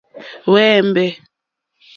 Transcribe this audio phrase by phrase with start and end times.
[0.45, 1.07] Hwémbè.